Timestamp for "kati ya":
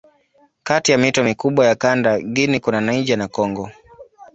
0.63-0.97